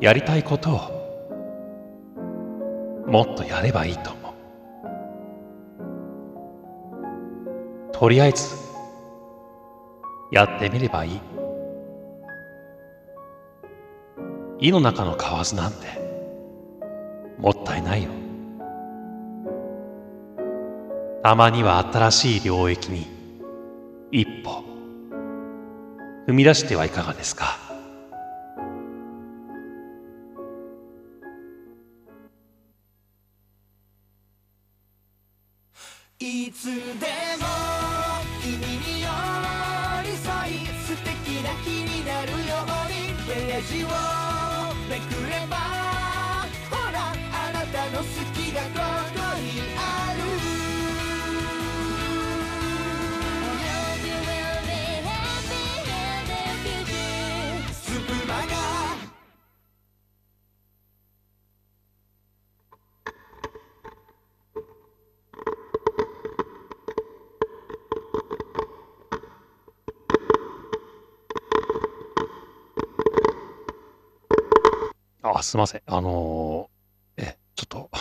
[0.00, 0.78] やりたいことを
[3.08, 4.32] もっとやればいいと思う。
[7.92, 8.54] とりあえず
[10.30, 11.20] やってみればいい。
[14.60, 15.78] 胃の中の蛙なんて
[17.38, 18.10] もったいないよ。
[21.24, 23.06] たまには新しい領域に
[24.12, 24.62] 一歩
[26.28, 27.67] 踏み出してはいかがですか？
[47.98, 48.68] の好きがこ
[49.12, 50.22] こにある
[75.38, 75.82] あ、すいません。
[75.86, 76.77] あのー、
[77.58, 77.90] ちょっと、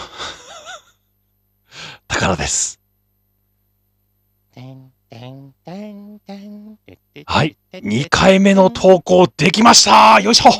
[2.07, 2.79] 宝です。
[7.25, 7.57] はい。
[7.73, 10.51] 2回目の投稿できましたよいしょ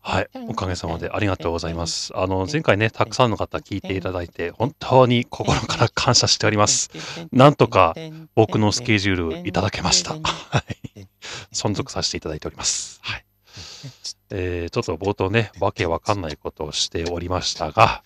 [0.00, 0.28] はい。
[0.46, 2.12] おかげさまでありがとうございます。
[2.14, 6.90] あの、前回ね、たくさんの方聞いていただいて、本当に心から感謝しております。
[7.32, 7.96] なんとか
[8.36, 10.12] 僕のスケジュールいただけました。
[10.12, 10.20] は
[10.94, 11.08] い。
[11.52, 13.00] 存続させていただいております。
[13.02, 13.19] はい。
[14.30, 18.02] え、ちょっと冒頭ね、わけわかんないことをしておりましたが、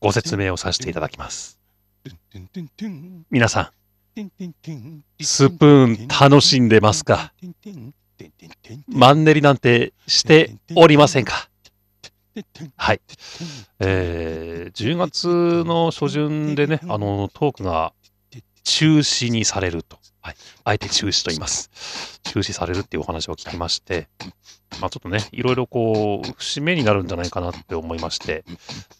[0.00, 1.58] ご説明をさせていただきます。
[3.30, 3.72] 皆さ
[4.16, 4.22] ん、
[5.20, 7.32] スプーン楽しんでますか？
[8.88, 11.48] マンネリなんてしておりませんか？
[12.76, 13.00] はい。
[13.80, 17.92] えー、10月の初旬でね、あの、トークが
[18.64, 19.98] 中止にされると。
[20.22, 20.34] はい。
[20.64, 22.20] あえて中止と言います。
[22.22, 24.08] 中止されるっていうお話を聞きまして、
[24.80, 28.44] まあちょっとね、いろいろこう、節目になるんじゃないかなって思いまして、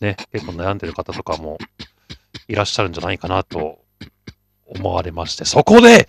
[0.00, 1.59] ね、結構悩んでる方とかも
[2.49, 3.78] いらっしゃるんじゃないかなと
[4.66, 6.09] 思われまして、そこで、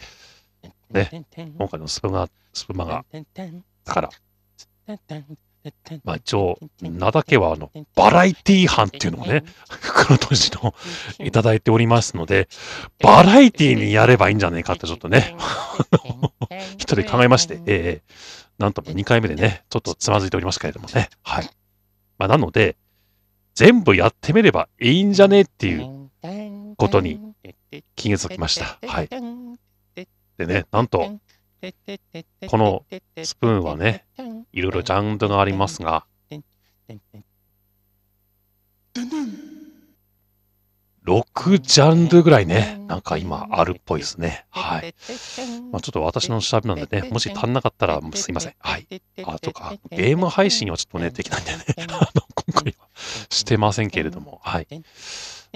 [0.90, 1.26] ね、
[1.58, 3.06] 今回のスプマスプマが、
[3.86, 4.10] だから、
[6.04, 10.74] まあ一応、名だけはあの、バラエティ班っていうのをね、黒閉じの
[11.20, 12.50] いただいておりますので、
[13.00, 15.36] バラエティにやればいいんじゃないかってちょっとね、
[16.78, 18.14] 一人考えまして、ええ
[18.60, 21.10] なんとも2回目でね、ちょっとつまずいておりますけれどもね。
[21.24, 21.50] はい。
[22.18, 22.78] まあなので、
[23.56, 26.10] 全部やってみればいいんじゃねっていう
[26.78, 27.20] ことに
[27.96, 28.80] 気がつきました。
[28.88, 29.10] はい。
[30.38, 31.20] でね、なんと、
[32.48, 32.86] この
[33.24, 34.06] スプーンはね、
[34.54, 36.06] いろいろジャンルがありますが、
[41.06, 44.46] 6ジャンルぐらいね、なんか今あるっぽいですね。
[44.52, 44.96] はい。
[45.72, 48.54] まあ、ちょっと私の調べなんでね、もし足んなかったらすいません。
[48.60, 48.88] はい。
[49.26, 52.88] あ、とか、ゲーム配信はちょっとね、できないんでね、 あの今回は
[53.30, 54.68] してませんけれども、はい。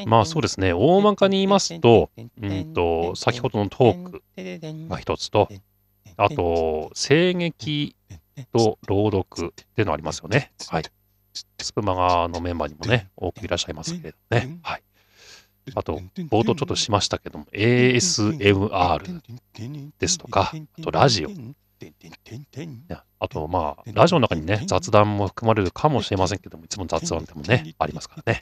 [0.06, 2.10] まあそうですね、大まかに言いますと、
[2.42, 4.24] うんと、先ほどのトーク
[4.90, 5.50] が一つと、
[6.18, 7.96] あと、声劇
[8.54, 10.52] と朗読っていうのありますよね。
[10.70, 10.84] はい。
[11.60, 14.60] スプマガのメンバーにもね、多くいらっしゃいますけれどね。
[14.64, 14.84] はい。
[15.76, 19.22] あと、冒頭ちょっとしましたけども、ASMR
[20.00, 21.30] ですとか、あとラジオ。
[23.20, 28.42] あと、まあ、ラジオの中にね、雑談も含まれるかもしれませんけども、いつも雑談でもね、ありますからね。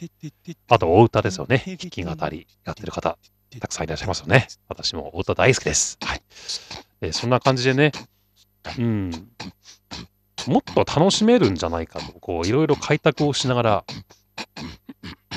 [0.70, 1.64] あと、お歌ですよね。
[1.66, 3.18] 弾き語りやってる方、
[3.60, 4.48] たくさんいらっしゃいますよね。
[4.70, 5.98] 私もお歌大好きです。
[6.02, 6.22] はい。
[7.02, 7.92] えーそんな感じでね、
[8.78, 9.12] うん、
[10.48, 13.86] もっと楽しめるんじゃないかと、こう、いろいろ開拓をしながら、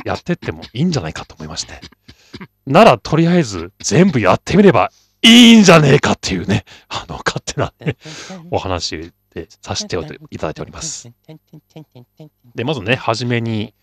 [0.04, 1.80] やってってもいいんじゃないかと思いまして。
[2.66, 4.90] なら、とりあえず、全部やってみれば
[5.22, 7.96] いいんじゃねえかっていうね、あの、勝手な、ね、
[8.50, 9.12] お話
[9.42, 9.96] でさせて
[10.30, 11.10] いただいております。
[12.54, 13.74] で、まずね、初めに、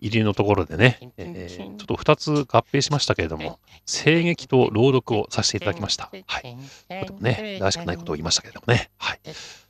[0.00, 6.10] 入りのところでね、えーちょっと2つ合併しましたけれども、声劇と朗読をさせていただきました。
[6.26, 6.56] はい。
[7.00, 8.90] とてもね、らしくないことを言いましたけれどもね。
[8.98, 9.20] はい。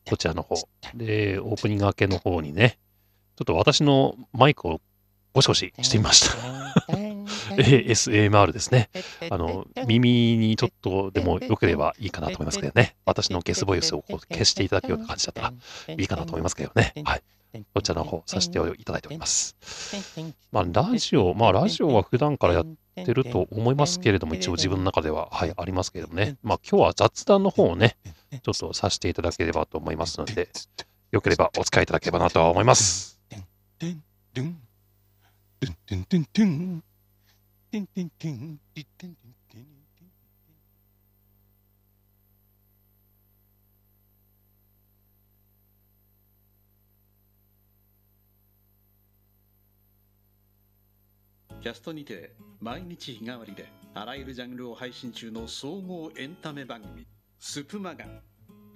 [0.08, 0.56] こちらの方。
[0.94, 2.78] で、オープニング明けの方にね、
[3.36, 4.80] ちょっと私のマイクを
[5.34, 6.30] ゴシゴシしてみまし
[6.86, 7.05] た。
[7.56, 8.90] ASMR ですね。
[9.30, 12.96] あの、耳にちょっとでも良ければいいかなと思いますけどね。
[13.04, 15.52] 私のゲスボイスをこう消していただくような感じだったら
[15.94, 16.92] いいかなと思いますけどね。
[17.04, 17.22] はい。
[17.74, 19.56] こちらの方させていただいております。
[20.52, 26.36] まあ、ラジオ、まあ、ラジオは普段からやってると思いますけれども、一応自分の中では、はい、ありますけれどもね。
[26.42, 27.96] まあ、今日は雑談の方をね、
[28.42, 30.48] ちょっとさせていただければと思いますので、
[31.12, 33.20] よければお使いいただければなとは思います。
[33.78, 34.02] ドゥン
[34.34, 34.56] ドゥン
[35.62, 36.82] ドゥンドゥン
[37.70, 39.14] ティンティンティン、ティンティン
[39.50, 39.66] ティン。
[51.60, 57.04] キャストにて毎日日替わりであらゆるジャンルを配信中の総合エンタメ番組
[57.40, 58.04] 「スプマガ」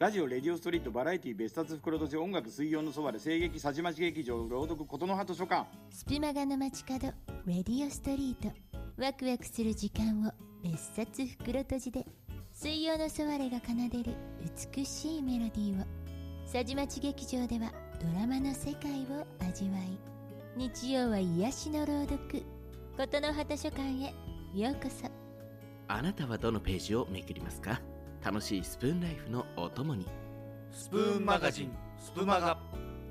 [0.01, 7.13] ラジオ「レディオストリート」バラエティ別冊袋とじ音楽水曜のそばで声劇さじまじ劇場朗読琴の葉図書館「スプマガの街角
[7.47, 8.53] レディオストリート」
[9.01, 10.33] ワクワクする時間を
[10.63, 12.05] 別冊袋閉じで
[12.53, 14.15] 水曜のソワレが奏でる
[14.75, 15.87] 美しいメロディーを
[16.45, 19.99] さじまち劇場ではドラマの世界を味わい
[20.55, 22.45] 日曜は癒しの朗読
[22.99, 24.15] 琴の葉図書館へ
[24.55, 25.09] ようこそ。
[25.89, 27.81] あなたはどのページをめくりますか？
[28.23, 30.07] 楽しいスプーンライフのお供に。
[30.73, 32.59] スプーンマガジンスプマガ。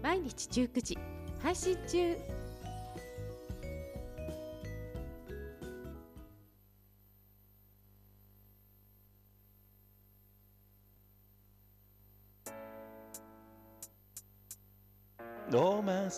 [0.04, 1.00] 毎日19時
[1.42, 2.16] 配信中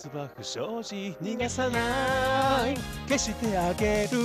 [0.02, 2.76] スは不祥事逃がさない
[3.08, 4.18] 消してあげる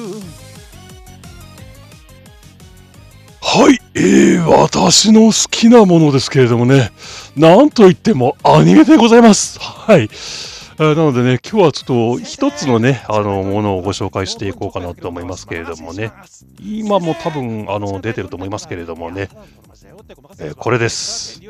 [3.43, 6.91] はい、えー、私の好きなものですけれどもね、
[7.37, 9.59] なんといってもアニメでございます。
[9.61, 10.03] はい。
[10.03, 16.13] えーなのでね、今日はちょっと一つのね、あの、ものをご紹介していこうかなと思いますけれどもね、
[16.61, 19.29] 今も多分、あの、出てると思いますけれどもね、
[20.39, 21.41] えーこれです。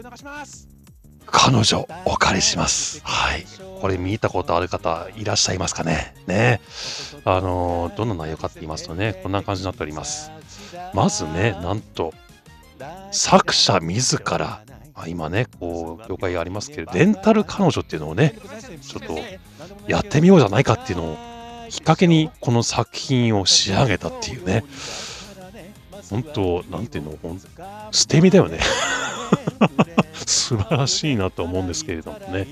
[1.27, 3.01] 彼女、お借りします。
[3.05, 3.45] はい。
[3.81, 6.15] これ見たことある方いらっしゃいますかね？
[6.27, 6.61] ね。
[7.25, 10.31] あの、どんな内容かって言いますとね、こんな感じになっております。
[10.95, 12.15] まずね、なんと、
[13.11, 14.63] 作者自ら、
[14.95, 18.35] まあ今ね、こう、業界がありますけど、レンタル彼女っていうのをね、
[18.81, 19.19] ちょっと
[19.89, 21.17] やってみようじゃないかっていうのを、
[21.69, 24.65] きっかけにこの作品を仕上げたっていうね、
[26.09, 27.41] 本当なんていうの、ほん
[27.91, 28.59] 捨て身だよね。
[30.27, 32.47] 素晴らしいなと思うんですけれどもね。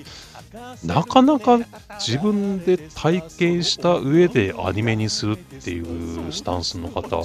[0.84, 1.58] なかなか
[1.98, 7.22] 自分で体験した上でアニメにするっていうスタンスの方、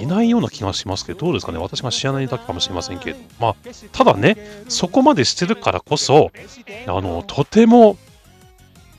[0.00, 3.56] いないような気がしますけど、どうですかね、私が知らないだけかもしれませんけど、まあ、
[3.92, 4.36] ただね、
[4.68, 6.30] そこまでしてるからこそ、
[6.86, 7.96] あの、とても、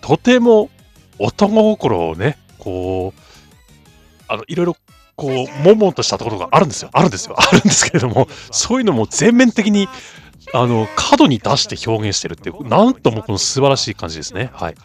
[0.02, 0.70] とても
[1.18, 3.22] 男心をね、こう、
[4.28, 4.78] あの、いろいろ、
[5.16, 6.90] こう、もんもんとしたところがあるんですよ。
[6.94, 7.36] あるんですよ。
[7.38, 9.88] あるんですけれども、そういうのも全面的に、
[10.54, 14.52] あの、角に出して表現してるっていう、なんともこの素晴らしい感じですね。
[14.54, 14.76] はい。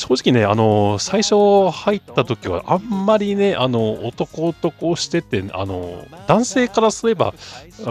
[0.00, 7.34] 正直ね、あの、最初入った時は、あんまりね、あの、男男してて、あの、男性からすれば、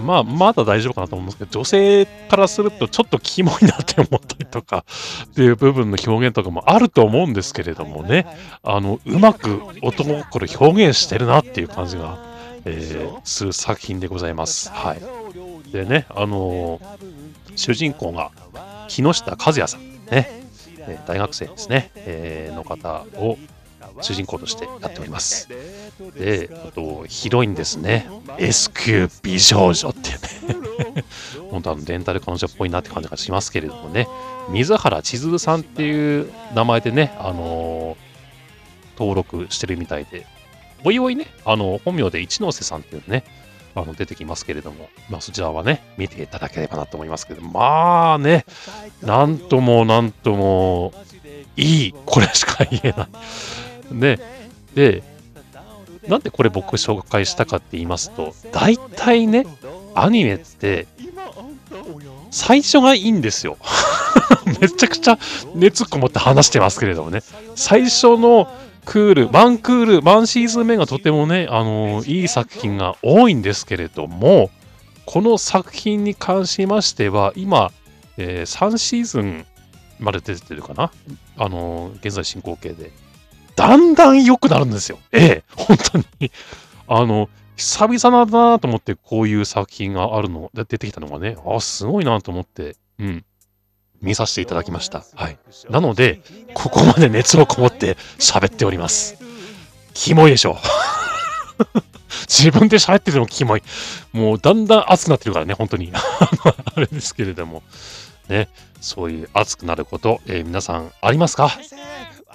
[0.01, 4.85] まあ、まだ大丈夫かなと思うんですけど、女性からするとちょっとキモいなって思ったりとか、
[5.25, 8.25] っていう部分の表現とかもあると思うんですけれどもね、
[8.63, 12.17] あの、うまく男心表現してるなっていう感じが、
[12.65, 14.71] えーする作品でございます。
[14.71, 15.71] はい。
[15.71, 16.81] でね、あの
[17.55, 18.31] 主人公が
[18.87, 20.48] 木下和也さん、ね、
[21.07, 23.37] 大学生ですね、えーの方を
[24.01, 25.47] 主人公としてやっております。
[26.15, 31.03] で、あと、ヒロインですね、S 級美少女っていうね、
[31.49, 34.07] 本当あの、レンタル彼女っぽいなって感じがしますけれどもね、
[34.49, 38.09] 水原千鶴さんっていう名前でね、あのー
[38.99, 40.27] 登録してるみたいで、
[40.83, 43.23] おいおいね、あの、本名で一ノ瀬さんっていうね、
[43.75, 48.45] あの出てきますけれども、まあ、そちらはね、見ていただければなと思いますけど、まあね、
[49.01, 50.93] なんともなんとも、
[51.55, 53.07] いい、これしか言えな
[53.91, 53.95] い。
[53.95, 54.19] ね、
[54.75, 55.03] で、
[56.07, 59.45] なんでこれ僕紹介したかって言いますと、大体ね、
[59.95, 60.87] アニメって、
[62.31, 63.57] 最初がいいんですよ。
[64.61, 65.17] めちゃくちゃ
[65.55, 67.21] 熱こもって話してますけれどもね、
[67.55, 68.51] 最初の
[68.91, 74.49] クール、ワンクール、ワンシーズン目がとてもね、あのいい作品が多いんですけれども、
[75.05, 77.71] この作品に関しましては、今、
[78.17, 79.45] えー3シーズン
[79.99, 80.91] まで出てるかな？
[81.37, 82.91] あの現在進行形で。
[83.55, 84.97] だんだん良くなるんですよ。
[85.11, 86.31] ええ、本当に。
[86.87, 93.25] あの、久々だなと思って、こういう作品があるの、で出てきたのがね、あ、すごいなと思って、うん。
[94.01, 95.03] 見させていただきました。
[95.15, 95.37] はい。
[95.69, 96.21] なので、
[96.53, 99.17] ここまで熱をこもって喋っております。
[99.93, 100.57] キモいでしょ。
[102.27, 103.63] 自分で喋っててもキモい。
[104.13, 105.91] もうだんだん熱くなってるからね、本当に。
[105.95, 107.63] あれですけれども。
[108.29, 108.47] ね、
[108.79, 111.51] そういう熱くなること、えー皆さんありますか？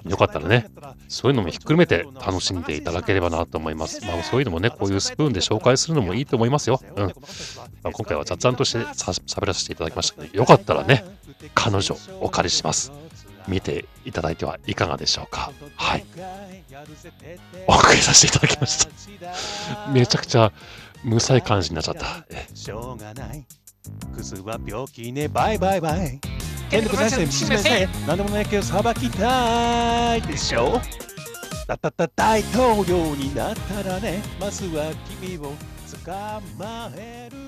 [0.09, 0.67] よかったらね、
[1.09, 4.05] そういうのもひっくるめて楽しんでいただければなと思います。
[4.05, 6.79] まあ、そういうのもね、こういうスプーンで紹介するのもいいと思いますよ。
[6.97, 7.07] うん。
[7.07, 7.11] ま
[7.85, 11.05] あ、今回は雑談としてさ喋らせていただきましたけど、よかったらね、
[11.55, 12.93] 彼女お借りします。
[13.47, 15.53] 見ていただいてはいかがでしょうか。
[15.77, 16.05] はい。
[17.67, 18.87] お送りさせていただきまし
[19.19, 19.91] た。
[19.93, 20.53] めちゃくちゃ
[21.03, 22.27] 無才感じになっちゃった。
[22.31, 23.47] えしょうがない
[24.15, 26.19] クズは病気ねバイバイバイ
[26.71, 30.81] 権力先生しめせ何でもないけど裁きたいでしょ
[31.67, 35.53] たたた大統領になったらねまずは君を
[36.05, 36.11] 捕
[36.59, 37.44] まえる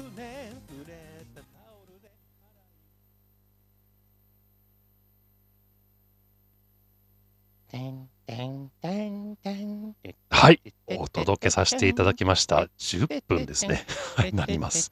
[10.31, 10.61] はい。
[10.99, 12.69] お届けさせていただきました。
[12.79, 13.85] 10分ですね。
[14.33, 14.91] なります。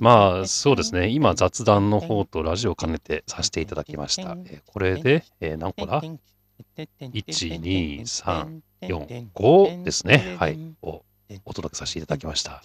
[0.00, 1.08] まあ、そうですね。
[1.08, 4.22] 今、雑談の方とラジオを兼ねてさせていただきました。
[4.22, 10.36] えーこれで、えー何個だ ?1、2、3、4、5ですね。
[10.38, 10.58] はい。
[10.82, 11.02] を
[11.44, 12.62] お届けさせていただきました。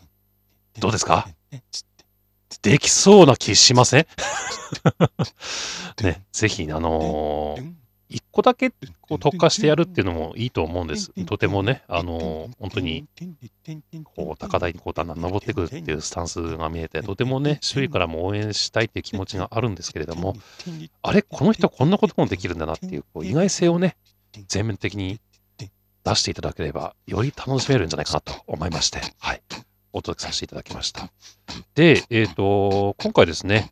[0.79, 1.27] どうですか？
[2.61, 4.05] できそうな気しません？
[6.03, 7.80] ね、ぜひ、あのー
[8.11, 11.11] 一個だけこう特化してやるっていうのもいいと思うんです。
[11.25, 13.07] とてもね、あのー本当に、
[14.03, 20.35] こう、高台にこうだんだん登ってくるっていうスタンスが見えて、とてもね、周囲からも応援したいっていう気持ちがあるんですけれども、
[21.01, 23.95] あれ、この人こんなこともできるんだなっていう、こう意外性をね、
[24.47, 25.19] 全面的に
[26.03, 29.41] 出していただければ、より楽しめるんじゃないかなと思いまして、はい、
[29.93, 31.09] お届けさせていただきました。
[31.75, 33.71] で、えっ、と、今回ですね、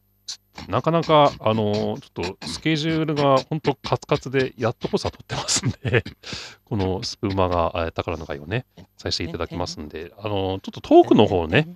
[0.67, 6.03] なかなか、あの、ちょっとスケジュールが本当カツカツで、やっとこさ取ってますんで、
[6.65, 8.65] このスプーマが、え宝の会をね、
[8.97, 11.67] させていただきますんで、あの、ちょっとトークの方をね、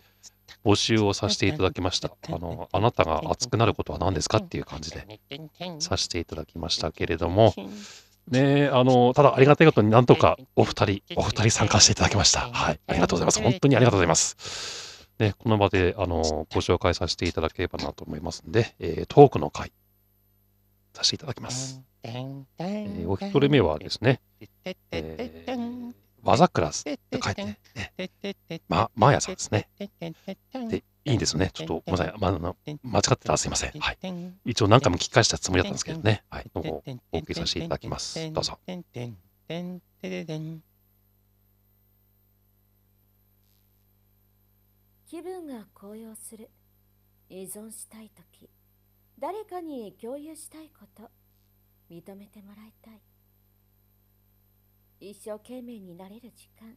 [0.65, 2.11] 募集をさせていただきました。
[2.29, 5.19] あの、あなたが熱くなることは何ですかっていう感じで
[5.79, 7.53] させていただきましたけれども、
[8.29, 12.49] ねあの、ただありがたいことになんとかお二人、お二人参加していただきました。
[12.51, 12.79] はい。
[12.87, 13.41] ありがとうございます。
[13.41, 14.92] 本当にありがとうございます。
[15.23, 16.17] ね、この場で、あの、
[16.53, 19.71] ご紹介させていただければなと思いますんで、えートークの会、
[20.93, 21.81] させていただきます。
[22.03, 24.19] えーお一人目はですね、
[24.91, 27.57] えー、和桜って書いてね、
[28.67, 29.69] ま、マーヤさんですね。
[30.69, 31.51] で、いいんですよね。
[31.53, 32.13] ちょっとごめんなさい。
[32.19, 33.71] ま、間違ってたらすいません。
[33.79, 33.97] はい。
[34.45, 36.23] 一応何回も聞き返したつもりだったんですけどね。
[36.29, 36.51] はい。
[36.55, 38.31] の方をお送りさせていただきます。
[38.31, 38.59] どうぞ。
[45.13, 46.49] 気分が高揚する
[47.29, 48.49] 依存したい時
[49.19, 51.03] 誰かに共有したいこと
[51.87, 52.93] 認めてもらいたい
[55.11, 56.75] 一生懸命になれる時間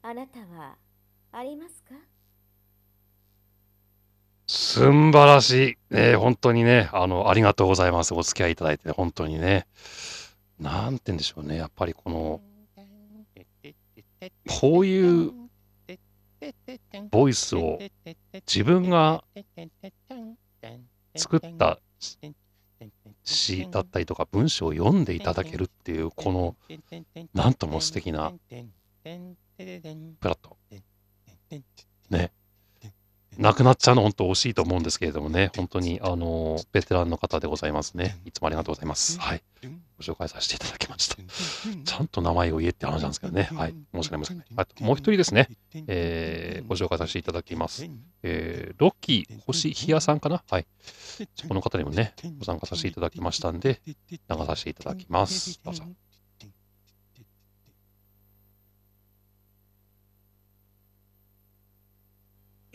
[0.00, 0.76] あなたは
[1.30, 1.94] ありますか？
[4.46, 5.94] すんばらしい。
[5.94, 8.14] ね、本当にね、あの、ありがとうございます。
[8.14, 9.66] お付き合いいただいて、本当にね。
[10.58, 11.56] なんて言うんでしょうね。
[11.56, 12.40] やっぱりこの、
[14.60, 15.32] こういう
[17.10, 17.78] ボイスを
[18.46, 19.24] 自分が
[21.16, 21.78] 作った
[23.24, 26.56] 詩だったりとか文章を読んでいただけるっていう、この、
[27.34, 28.32] なんとも素敵な
[29.02, 30.56] プラット。
[32.10, 32.32] ね。
[33.38, 38.18] なくなっちゃうの本当惜しいと思うんですけれどもね、本当にあのベテランの方でございますね。
[38.24, 39.18] いつもありがとうございます。
[39.20, 39.42] はい。
[39.98, 41.16] ご紹介させていただきました。
[41.16, 43.44] ちゃんと名前を言えって話なんですけどね。
[43.52, 43.74] はい。
[43.94, 44.44] 申し訳ありません。
[44.56, 45.48] あともう一人ですね、
[45.86, 47.88] えーご紹介させていただきます。
[48.22, 50.20] えーロッキー星ひやさん。
[50.20, 50.66] かなはい。
[51.48, 53.60] この方にもね、ご参加させていただきましたん。
[53.60, 55.60] で、流させていただきます。
[55.62, 55.84] どうぞ。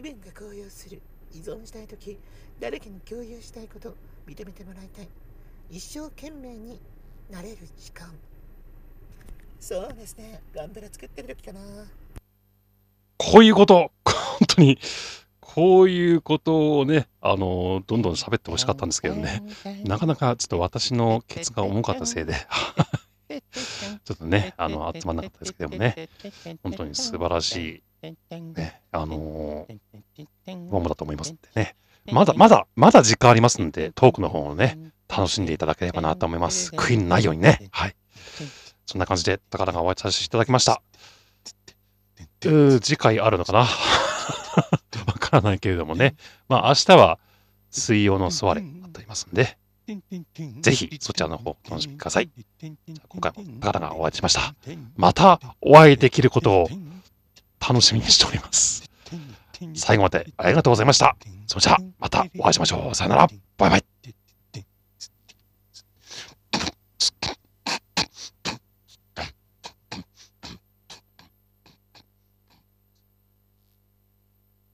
[0.02, 1.00] 気分が高揚する
[1.32, 2.18] 依存したい時
[2.60, 3.96] 誰かに共有したいこと
[4.28, 5.08] 認めてもらいたい。
[5.70, 6.82] 一生懸命に
[7.30, 8.12] なれる時間。
[9.60, 10.42] そうですね。
[10.56, 11.60] ガンダラ作ってる時かな。
[13.18, 14.80] こういうこと、本当に、
[15.40, 19.44] こういうことをね、あの、どんどん喋ってほしかったんですけどね、
[19.84, 22.34] なかなかちょっと私のケツが重かったせいで、
[24.04, 26.10] ちょっとね、あの、集まんなかったですけどもね、
[26.64, 29.68] 本当に素晴らしい、ね、あのも
[30.80, 31.76] のだと思いますんでね、
[32.12, 34.78] まだ、まだ、まだ時間ありますんで、トークの方をね、
[35.08, 36.72] 楽しんでいただければなと思います。
[36.72, 37.24] 悔いのない。
[37.24, 37.96] ようにね、はい。
[38.86, 40.82] そんな感じで、宝がお会いさせていただきました。
[42.42, 43.60] 次回あるのかな？
[43.60, 43.68] わ
[45.20, 46.16] からないけれどもね。
[46.50, 47.20] まあ明日は
[47.70, 49.58] 水曜のソワレになっておりますんで、
[50.62, 52.32] ぜひそちらの方お楽しみください。
[52.60, 54.56] 今回も高田がお会いしました。
[54.98, 56.70] またお会いできることを
[57.62, 58.84] 楽しみにしております。
[59.76, 61.16] 最後までありがとうございました。
[61.48, 62.96] それじゃあまたお会いしましょう。
[62.96, 63.28] さよなら。
[63.58, 63.91] バイバイ。